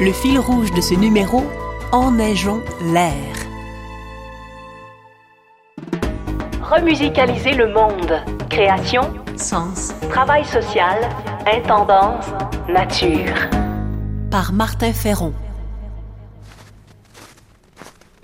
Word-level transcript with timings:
Le 0.00 0.12
fil 0.12 0.38
rouge 0.38 0.70
de 0.72 0.80
ce 0.80 0.94
numéro, 0.94 1.44
Enneigeons 1.92 2.62
l'air. 2.92 3.34
Remusicaliser 6.62 7.52
le 7.52 7.72
monde. 7.72 8.20
Création, 8.50 9.02
Sens 9.36 9.92
travail 10.10 10.44
social, 10.44 11.08
intendance, 11.46 12.26
nature. 12.68 13.34
par 14.30 14.52
Martin 14.52 14.92
Ferron. 14.92 15.32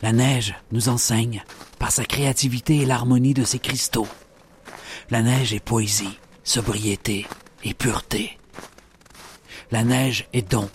La 0.03 0.13
neige 0.13 0.55
nous 0.73 0.89
enseigne 0.89 1.43
par 1.79 1.93
sa 1.93 2.05
créativité 2.05 2.79
et 2.79 2.87
l'harmonie 2.87 3.35
de 3.35 3.45
ses 3.45 3.59
cristaux. 3.59 4.09
La 5.11 5.23
neige 5.23 5.53
est 5.55 5.61
poésie, 5.65 6.19
sobriété 6.43 7.27
et 7.65 7.75
pureté. 7.75 8.39
La 9.71 9.85
neige 9.85 10.27
est 10.33 10.51
don. 10.51 10.69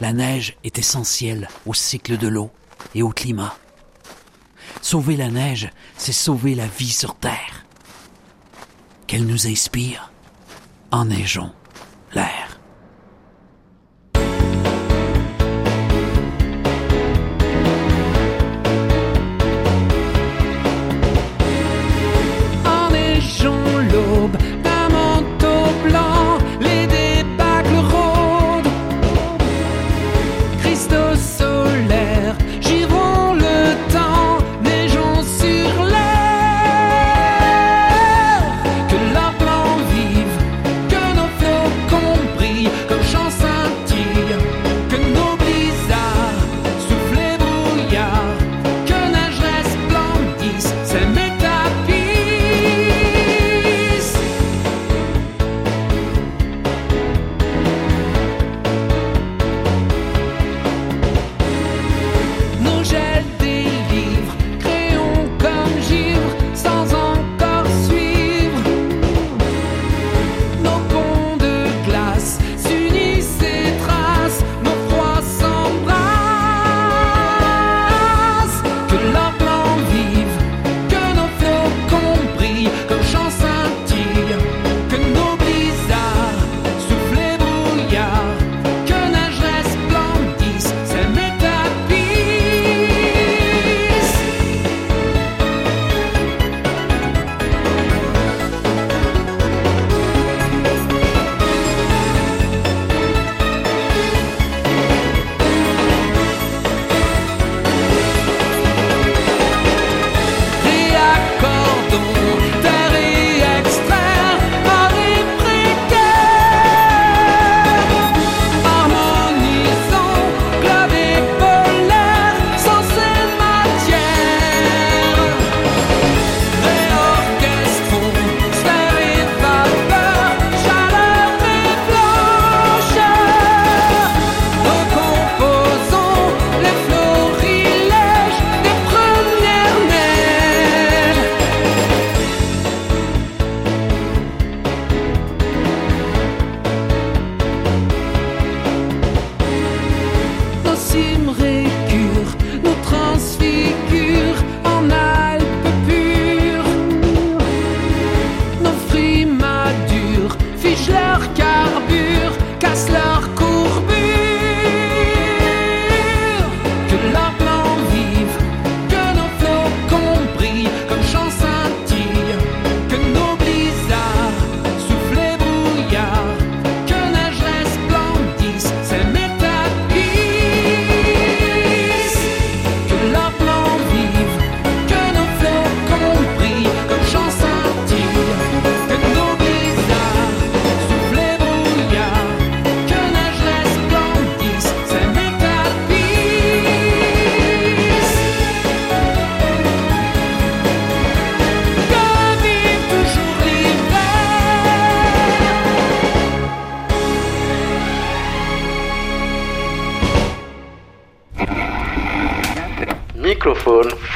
La 0.00 0.12
neige 0.12 0.56
est 0.64 0.78
essentielle 0.78 1.48
au 1.66 1.74
cycle 1.74 2.16
de 2.16 2.28
l'eau 2.28 2.50
et 2.94 3.02
au 3.02 3.10
climat. 3.10 3.56
Sauver 4.82 5.16
la 5.16 5.30
neige, 5.30 5.70
c'est 5.96 6.12
sauver 6.12 6.54
la 6.54 6.66
vie 6.66 6.92
sur 6.92 7.14
Terre. 7.14 7.64
Qu'elle 9.06 9.26
nous 9.26 9.46
inspire. 9.46 10.10
Enneigeons 10.90 11.52
l'air. 12.14 12.43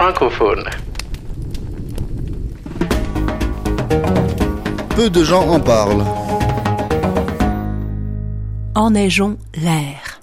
Francophone. 0.00 0.62
Peu 4.94 5.10
de 5.10 5.24
gens 5.24 5.48
en 5.48 5.58
parlent. 5.58 6.04
Enneigeons 8.76 9.38
l'air. 9.56 10.20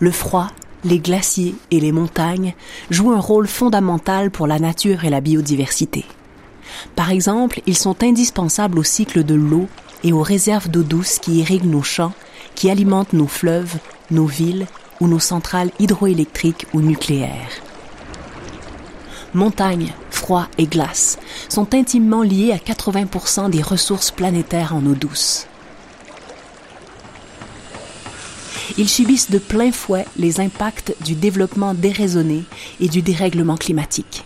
Le 0.00 0.10
froid, 0.10 0.48
les 0.82 0.98
glaciers 0.98 1.54
et 1.70 1.78
les 1.78 1.92
montagnes 1.92 2.54
jouent 2.90 3.12
un 3.12 3.20
rôle 3.20 3.46
fondamental 3.46 4.32
pour 4.32 4.48
la 4.48 4.58
nature 4.58 5.04
et 5.04 5.10
la 5.10 5.20
biodiversité. 5.20 6.04
Par 6.96 7.12
exemple, 7.12 7.60
ils 7.66 7.78
sont 7.78 8.02
indispensables 8.02 8.80
au 8.80 8.82
cycle 8.82 9.22
de 9.22 9.36
l'eau 9.36 9.68
et 10.02 10.12
aux 10.12 10.22
réserves 10.22 10.68
d'eau 10.68 10.82
douce 10.82 11.20
qui 11.20 11.38
irriguent 11.38 11.70
nos 11.70 11.84
champs 11.84 12.14
qui 12.56 12.68
alimentent 12.68 13.12
nos 13.12 13.28
fleuves, 13.28 13.76
nos 14.10 14.26
villes 14.26 14.66
ou 15.00 15.06
nos 15.06 15.20
centrales 15.20 15.70
hydroélectriques 15.78 16.66
ou 16.74 16.80
nucléaires. 16.80 17.62
Montagne, 19.36 19.92
froid 20.08 20.48
et 20.56 20.64
glace 20.64 21.18
sont 21.50 21.74
intimement 21.74 22.22
liés 22.22 22.52
à 22.52 22.56
80% 22.56 23.50
des 23.50 23.60
ressources 23.60 24.10
planétaires 24.10 24.74
en 24.74 24.86
eau 24.86 24.94
douce. 24.94 25.46
Ils 28.78 28.88
subissent 28.88 29.30
de 29.30 29.38
plein 29.38 29.72
fouet 29.72 30.06
les 30.16 30.40
impacts 30.40 30.96
du 31.04 31.14
développement 31.14 31.74
déraisonné 31.74 32.44
et 32.80 32.88
du 32.88 33.02
dérèglement 33.02 33.58
climatique. 33.58 34.24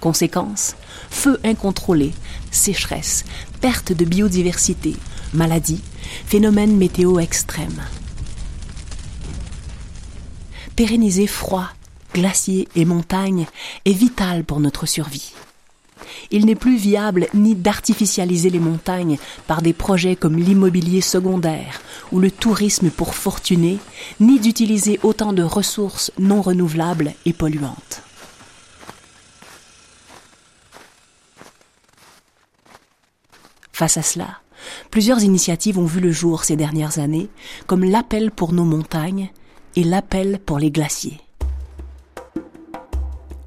Conséquences 0.00 0.76
feux 1.08 1.40
incontrôlés, 1.44 2.12
sécheresse, 2.50 3.24
perte 3.62 3.94
de 3.94 4.04
biodiversité, 4.04 4.96
maladies, 5.32 5.80
phénomènes 6.26 6.76
météo 6.76 7.20
extrêmes. 7.20 7.82
Pérenniser 10.76 11.26
froid, 11.26 11.70
glaciers 12.12 12.68
et 12.76 12.84
montagnes 12.84 13.46
est 13.84 13.92
vital 13.92 14.44
pour 14.44 14.60
notre 14.60 14.86
survie. 14.86 15.32
Il 16.30 16.46
n'est 16.46 16.54
plus 16.54 16.76
viable 16.76 17.28
ni 17.34 17.54
d'artificialiser 17.54 18.50
les 18.50 18.58
montagnes 18.58 19.18
par 19.46 19.62
des 19.62 19.72
projets 19.72 20.16
comme 20.16 20.36
l'immobilier 20.36 21.00
secondaire 21.00 21.80
ou 22.10 22.18
le 22.20 22.30
tourisme 22.30 22.90
pour 22.90 23.14
fortuner, 23.14 23.78
ni 24.20 24.38
d'utiliser 24.38 24.98
autant 25.02 25.32
de 25.32 25.42
ressources 25.42 26.12
non 26.18 26.42
renouvelables 26.42 27.12
et 27.24 27.32
polluantes. 27.32 28.02
Face 33.72 33.96
à 33.96 34.02
cela, 34.02 34.38
plusieurs 34.90 35.22
initiatives 35.22 35.78
ont 35.78 35.86
vu 35.86 36.00
le 36.00 36.12
jour 36.12 36.44
ces 36.44 36.56
dernières 36.56 36.98
années, 36.98 37.28
comme 37.66 37.84
l'appel 37.84 38.30
pour 38.30 38.52
nos 38.52 38.64
montagnes 38.64 39.30
et 39.76 39.82
l'appel 39.82 40.38
pour 40.44 40.58
les 40.58 40.70
glaciers. 40.70 41.18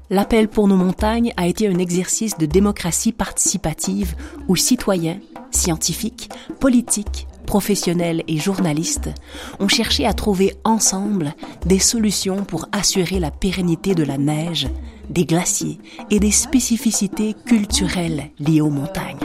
L'appel 0.08 0.46
pour 0.48 0.68
nos 0.68 0.76
montagnes 0.76 1.32
a 1.36 1.48
été 1.48 1.66
un 1.66 1.78
exercice 1.78 2.38
de 2.38 2.46
démocratie 2.46 3.12
participative 3.12 4.14
où 4.46 4.54
citoyens, 4.54 5.18
scientifiques, 5.50 6.30
politiques, 6.60 7.26
professionnels 7.46 8.22
et 8.28 8.36
journalistes 8.36 9.10
ont 9.58 9.68
cherché 9.68 10.06
à 10.06 10.12
trouver 10.12 10.54
ensemble 10.64 11.34
des 11.64 11.80
solutions 11.80 12.44
pour 12.44 12.68
assurer 12.70 13.18
la 13.18 13.32
pérennité 13.32 13.94
de 13.94 14.04
la 14.04 14.18
neige, 14.18 14.68
des 15.10 15.24
glaciers 15.24 15.78
et 16.10 16.20
des 16.20 16.30
spécificités 16.30 17.34
culturelles 17.44 18.30
liées 18.38 18.60
aux 18.60 18.70
montagnes. 18.70 19.16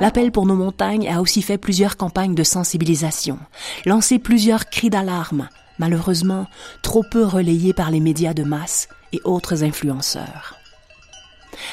L'appel 0.00 0.32
pour 0.32 0.46
nos 0.46 0.56
montagnes 0.56 1.08
a 1.08 1.20
aussi 1.20 1.42
fait 1.42 1.58
plusieurs 1.58 1.96
campagnes 1.96 2.34
de 2.34 2.42
sensibilisation, 2.42 3.38
lancé 3.86 4.18
plusieurs 4.18 4.66
cris 4.66 4.90
d'alarme, 4.90 5.48
malheureusement 5.78 6.46
trop 6.82 7.02
peu 7.02 7.24
relayés 7.24 7.72
par 7.72 7.90
les 7.90 8.00
médias 8.00 8.34
de 8.34 8.44
masse 8.44 8.88
et 9.12 9.20
autres 9.24 9.62
influenceurs. 9.64 10.56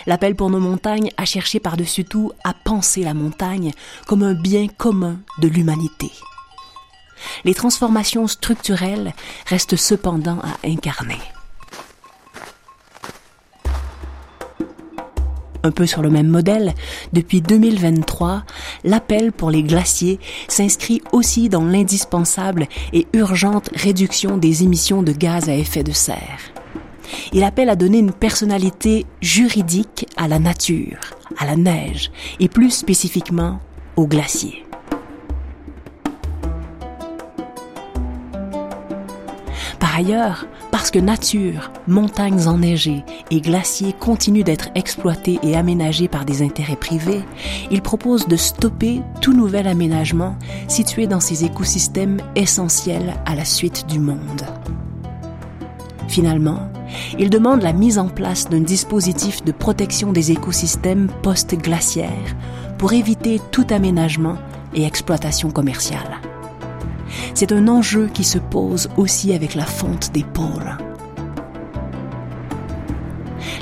L'appel 0.05 0.35
pour 0.35 0.49
nos 0.49 0.59
montagnes 0.59 1.11
a 1.17 1.25
cherché 1.25 1.59
par-dessus 1.59 2.05
tout 2.05 2.31
à 2.43 2.53
penser 2.53 3.03
la 3.03 3.13
montagne 3.13 3.71
comme 4.05 4.23
un 4.23 4.33
bien 4.33 4.67
commun 4.67 5.19
de 5.39 5.47
l'humanité. 5.47 6.11
Les 7.45 7.53
transformations 7.53 8.27
structurelles 8.27 9.13
restent 9.47 9.75
cependant 9.75 10.39
à 10.39 10.67
incarner. 10.67 11.19
Un 15.63 15.71
peu 15.71 15.85
sur 15.85 16.01
le 16.01 16.09
même 16.09 16.27
modèle, 16.27 16.73
depuis 17.13 17.41
2023, 17.41 18.43
l'appel 18.83 19.31
pour 19.31 19.51
les 19.51 19.63
glaciers 19.63 20.19
s'inscrit 20.47 21.01
aussi 21.11 21.49
dans 21.49 21.63
l'indispensable 21.63 22.67
et 22.93 23.07
urgente 23.13 23.69
réduction 23.75 24.37
des 24.37 24.63
émissions 24.63 25.03
de 25.03 25.11
gaz 25.11 25.49
à 25.49 25.55
effet 25.55 25.83
de 25.83 25.91
serre. 25.91 26.39
Il 27.33 27.43
appelle 27.43 27.69
à 27.69 27.75
donner 27.75 27.99
une 27.99 28.13
personnalité 28.13 29.05
juridique 29.21 30.07
à 30.17 30.27
la 30.27 30.39
nature, 30.39 30.97
à 31.37 31.45
la 31.45 31.55
neige 31.55 32.11
et 32.39 32.47
plus 32.47 32.71
spécifiquement 32.71 33.59
aux 33.95 34.07
glaciers. 34.07 34.65
Par 39.79 39.95
ailleurs, 39.95 40.45
parce 40.81 40.89
que 40.89 40.97
nature, 40.97 41.71
montagnes 41.85 42.47
enneigées 42.47 43.03
et 43.29 43.39
glaciers 43.39 43.93
continuent 43.93 44.43
d'être 44.43 44.69
exploités 44.73 45.37
et 45.43 45.55
aménagés 45.55 46.07
par 46.07 46.25
des 46.25 46.41
intérêts 46.41 46.75
privés, 46.75 47.21
il 47.69 47.83
propose 47.83 48.27
de 48.27 48.35
stopper 48.35 49.03
tout 49.21 49.33
nouvel 49.33 49.67
aménagement 49.67 50.35
situé 50.67 51.05
dans 51.05 51.19
ces 51.19 51.45
écosystèmes 51.45 52.19
essentiels 52.35 53.13
à 53.27 53.35
la 53.35 53.45
suite 53.45 53.85
du 53.87 53.99
monde. 53.99 54.41
Finalement, 56.07 56.67
il 57.19 57.29
demande 57.29 57.61
la 57.61 57.73
mise 57.73 57.99
en 57.99 58.07
place 58.07 58.49
d'un 58.49 58.61
dispositif 58.61 59.43
de 59.43 59.51
protection 59.51 60.11
des 60.11 60.31
écosystèmes 60.31 61.09
post-glaciaires 61.21 62.35
pour 62.79 62.93
éviter 62.93 63.39
tout 63.51 63.67
aménagement 63.69 64.37
et 64.73 64.83
exploitation 64.85 65.51
commerciale 65.51 66.21
c'est 67.33 67.51
un 67.51 67.67
enjeu 67.67 68.09
qui 68.13 68.23
se 68.23 68.37
pose 68.37 68.89
aussi 68.97 69.33
avec 69.33 69.55
la 69.55 69.65
fonte 69.65 70.11
des 70.11 70.23
pôles. 70.23 70.77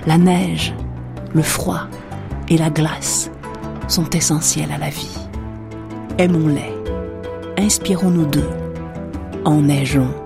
La 0.07 0.17
neige, 0.17 0.73
le 1.33 1.41
froid 1.41 1.87
et 2.47 2.57
la 2.57 2.69
glace 2.69 3.29
sont 3.87 4.09
essentiels 4.11 4.71
à 4.71 4.77
la 4.77 4.89
vie. 4.89 5.17
Aimons-les, 6.17 6.73
inspirons-nous 7.57 8.25
d'eux, 8.25 8.49
enneigeons 9.45 10.07
l'air. 10.07 10.18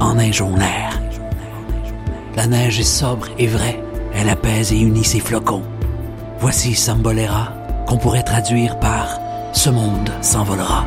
Enneigeons 0.00 0.56
l'air. 0.56 1.00
La 2.36 2.46
neige 2.46 2.80
est 2.80 2.82
sobre 2.82 3.28
et 3.38 3.46
vraie. 3.46 3.80
Elle 4.14 4.28
apaise 4.28 4.72
et 4.72 4.78
unit 4.78 5.04
ses 5.04 5.20
flocons. 5.20 5.62
Voici 6.38 6.74
Sambolera, 6.74 7.52
qu'on 7.86 7.96
pourrait 7.96 8.22
traduire 8.22 8.78
par 8.80 9.18
Ce 9.52 9.70
monde 9.70 10.10
s'envolera. 10.20 10.84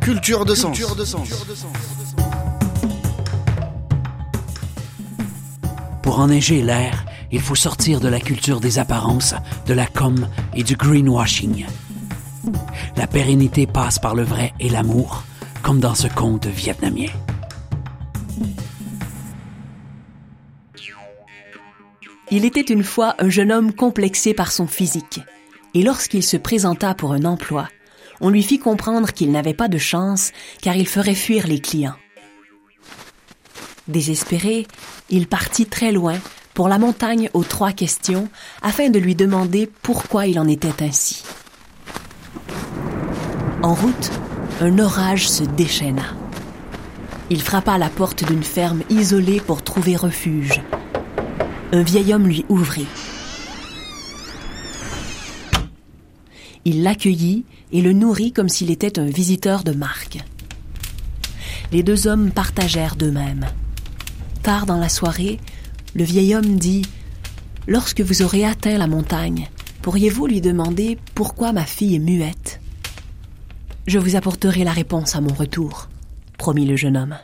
Culture 0.00 0.44
de 0.44 0.54
sens. 0.56 0.80
Pour 6.02 6.18
enneiger 6.18 6.62
l'air, 6.62 7.04
il 7.30 7.40
faut 7.40 7.54
sortir 7.54 8.00
de 8.00 8.08
la 8.08 8.18
culture 8.18 8.58
des 8.58 8.80
apparences, 8.80 9.36
de 9.66 9.74
la 9.74 9.86
com 9.86 10.26
et 10.54 10.64
du 10.64 10.74
greenwashing. 10.74 11.66
La 12.96 13.06
pérennité 13.06 13.68
passe 13.68 14.00
par 14.00 14.16
le 14.16 14.24
vrai 14.24 14.52
et 14.58 14.70
l'amour, 14.70 15.22
comme 15.62 15.78
dans 15.78 15.94
ce 15.94 16.08
conte 16.08 16.46
vietnamien. 16.46 17.10
Il 22.30 22.44
était 22.44 22.60
une 22.60 22.84
fois 22.84 23.14
un 23.20 23.30
jeune 23.30 23.50
homme 23.50 23.72
complexé 23.72 24.34
par 24.34 24.52
son 24.52 24.66
physique. 24.66 25.20
Et 25.72 25.82
lorsqu'il 25.82 26.22
se 26.22 26.36
présenta 26.36 26.94
pour 26.94 27.12
un 27.12 27.24
emploi, 27.24 27.68
on 28.20 28.28
lui 28.28 28.42
fit 28.42 28.58
comprendre 28.58 29.12
qu'il 29.12 29.32
n'avait 29.32 29.54
pas 29.54 29.68
de 29.68 29.78
chance 29.78 30.32
car 30.60 30.76
il 30.76 30.86
ferait 30.86 31.14
fuir 31.14 31.46
les 31.46 31.60
clients. 31.60 31.96
Désespéré, 33.86 34.66
il 35.08 35.26
partit 35.26 35.64
très 35.64 35.90
loin 35.90 36.16
pour 36.52 36.68
la 36.68 36.78
montagne 36.78 37.30
aux 37.32 37.44
trois 37.44 37.72
questions 37.72 38.28
afin 38.60 38.90
de 38.90 38.98
lui 38.98 39.14
demander 39.14 39.70
pourquoi 39.82 40.26
il 40.26 40.38
en 40.38 40.48
était 40.48 40.82
ainsi. 40.82 41.22
En 43.62 43.72
route, 43.72 44.10
un 44.60 44.78
orage 44.78 45.30
se 45.30 45.44
déchaîna. 45.44 46.14
Il 47.30 47.42
frappa 47.42 47.72
à 47.72 47.78
la 47.78 47.88
porte 47.88 48.24
d'une 48.24 48.42
ferme 48.42 48.82
isolée 48.90 49.40
pour 49.40 49.62
trouver 49.62 49.96
refuge. 49.96 50.60
Un 51.70 51.82
vieil 51.82 52.14
homme 52.14 52.26
lui 52.26 52.46
ouvrit. 52.48 52.86
Il 56.64 56.82
l'accueillit 56.82 57.44
et 57.72 57.82
le 57.82 57.92
nourrit 57.92 58.32
comme 58.32 58.48
s'il 58.48 58.70
était 58.70 58.98
un 58.98 59.04
visiteur 59.04 59.64
de 59.64 59.72
marque. 59.72 60.18
Les 61.70 61.82
deux 61.82 62.06
hommes 62.06 62.30
partagèrent 62.30 62.96
d'eux-mêmes. 62.96 63.46
Tard 64.42 64.64
dans 64.64 64.78
la 64.78 64.88
soirée, 64.88 65.38
le 65.94 66.04
vieil 66.04 66.34
homme 66.34 66.56
dit 66.56 66.86
Lorsque 67.66 68.00
vous 68.00 68.22
aurez 68.22 68.46
atteint 68.46 68.78
la 68.78 68.86
montagne, 68.86 69.50
pourriez-vous 69.82 70.26
lui 70.26 70.40
demander 70.40 70.96
pourquoi 71.14 71.52
ma 71.52 71.66
fille 71.66 71.96
est 71.96 71.98
muette? 71.98 72.62
Je 73.86 73.98
vous 73.98 74.16
apporterai 74.16 74.64
la 74.64 74.72
réponse 74.72 75.16
à 75.16 75.20
mon 75.20 75.34
retour, 75.34 75.90
promit 76.38 76.64
le 76.64 76.76
jeune 76.76 76.96
homme. 76.96 77.18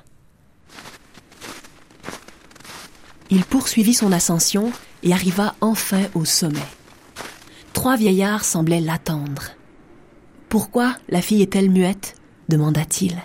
Il 3.31 3.45
poursuivit 3.45 3.95
son 3.95 4.12
ascension 4.12 4.71
et 5.02 5.12
arriva 5.12 5.54
enfin 5.61 6.02
au 6.14 6.25
sommet. 6.25 6.59
Trois 7.73 7.97
vieillards 7.97 8.45
semblaient 8.45 8.81
l'attendre. 8.81 9.50
Pourquoi 10.49 10.95
la 11.09 11.23
fille 11.23 11.43
est-elle 11.43 11.71
muette? 11.71 12.14
demanda-t-il. 12.49 13.16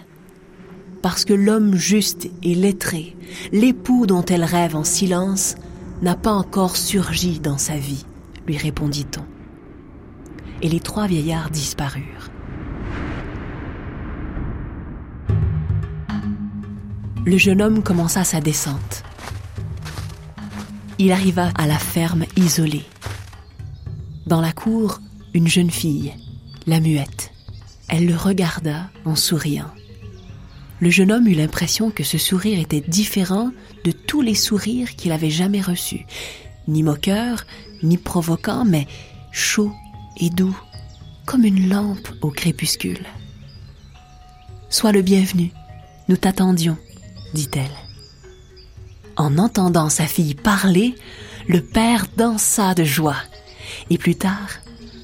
Parce 1.01 1.25
que 1.25 1.33
l'homme 1.33 1.75
juste 1.75 2.27
et 2.43 2.55
lettré, 2.55 3.15
l'époux 3.51 4.05
dont 4.05 4.25
elle 4.25 4.43
rêve 4.43 4.75
en 4.75 4.83
silence, 4.83 5.55
n'a 6.01 6.15
pas 6.15 6.31
encore 6.31 6.77
surgi 6.77 7.39
dans 7.39 7.57
sa 7.57 7.75
vie, 7.75 8.05
lui 8.47 8.57
répondit-on. 8.57 9.23
Et 10.61 10.69
les 10.69 10.79
trois 10.79 11.07
vieillards 11.07 11.49
disparurent. 11.49 12.31
Le 17.25 17.37
jeune 17.37 17.61
homme 17.61 17.83
commença 17.83 18.23
sa 18.23 18.41
descente. 18.41 19.03
Il 21.01 21.13
arriva 21.13 21.49
à 21.55 21.65
la 21.65 21.79
ferme 21.79 22.25
isolée. 22.35 22.83
Dans 24.27 24.41
la 24.41 24.51
cour, 24.51 24.99
une 25.33 25.47
jeune 25.47 25.71
fille, 25.71 26.13
la 26.67 26.81
muette. 26.81 27.31
Elle 27.87 28.05
le 28.05 28.17
regarda 28.17 28.89
en 29.05 29.15
souriant. 29.15 29.71
Le 30.81 30.89
jeune 30.89 31.13
homme 31.13 31.27
eut 31.27 31.35
l'impression 31.35 31.89
que 31.89 32.03
ce 32.03 32.17
sourire 32.17 32.59
était 32.59 32.81
différent 32.81 33.51
de 33.85 33.91
tous 33.91 34.21
les 34.21 34.35
sourires 34.35 34.97
qu'il 34.97 35.13
avait 35.13 35.29
jamais 35.29 35.61
reçus. 35.61 36.05
Ni 36.67 36.83
moqueur, 36.83 37.45
ni 37.81 37.97
provoquant, 37.97 38.65
mais 38.65 38.85
chaud 39.31 39.71
et 40.17 40.29
doux, 40.29 40.57
comme 41.25 41.45
une 41.45 41.69
lampe 41.69 42.09
au 42.21 42.29
crépuscule. 42.29 43.05
Sois 44.69 44.91
le 44.91 45.01
bienvenu, 45.01 45.53
nous 46.09 46.17
t'attendions, 46.17 46.77
dit-elle. 47.33 47.88
En 49.19 49.37
entendant 49.37 49.89
sa 49.89 50.05
fille 50.05 50.33
parler, 50.33 50.95
le 51.49 51.59
père 51.59 52.05
dansa 52.15 52.73
de 52.73 52.85
joie. 52.85 53.17
Et 53.89 53.97
plus 53.97 54.15
tard, 54.15 54.49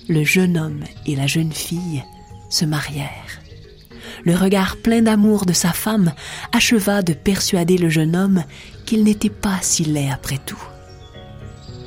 le 0.08 0.24
jeune 0.24 0.58
homme 0.58 0.86
et 1.06 1.18
la 1.18 1.28
jeune 1.28 1.52
fille 1.52 2.02
se 2.50 2.64
marièrent. 2.64 3.42
Le 4.24 4.34
regard 4.34 4.78
plein 4.78 5.02
d'amour 5.02 5.46
de 5.46 5.52
sa 5.52 5.74
femme 5.74 6.14
acheva 6.54 7.02
de 7.02 7.12
persuader 7.12 7.78
le 7.78 7.90
jeune 7.90 8.16
homme 8.16 8.46
qu'il 8.86 9.04
n'était 9.04 9.30
pas 9.30 9.60
si 9.62 9.84
laid 9.84 10.10
après 10.10 10.40
tout. 10.46 10.64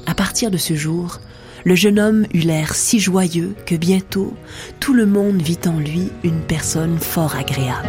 À 0.04 0.14
partir 0.14 0.50
de 0.50 0.58
ce 0.58 0.74
jour, 0.74 1.20
le 1.64 1.76
jeune 1.76 1.98
homme 1.98 2.26
eut 2.34 2.40
l'air 2.40 2.74
si 2.74 3.00
joyeux 3.00 3.56
que 3.64 3.74
bientôt 3.74 4.34
tout 4.80 4.92
le 4.92 5.06
monde 5.06 5.40
vit 5.40 5.58
en 5.66 5.78
lui 5.78 6.10
une 6.22 6.42
personne 6.42 6.98
fort 6.98 7.36
agréable. 7.36 7.88